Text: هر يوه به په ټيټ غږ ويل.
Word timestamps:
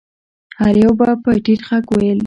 هر 0.61 0.75
يوه 0.83 0.93
به 0.99 1.05
په 1.23 1.31
ټيټ 1.45 1.61
غږ 1.67 1.83
ويل. 1.93 2.19